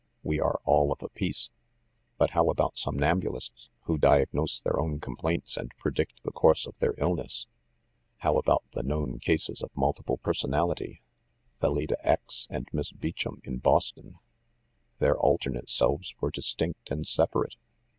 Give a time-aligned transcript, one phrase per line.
[0.23, 1.51] We are all of a piece
[1.83, 6.73] \" "But how about somnambulists who diagnose their own complaints and predict the course of
[6.79, 7.45] their ill ness?
[8.17, 11.01] How about the known cases of multiple per sonality,‚ÄĒ
[11.61, 14.17] Felida X and Miss Beauchamp in Boston?
[14.97, 17.55] Their alternate selves were distinct and separate."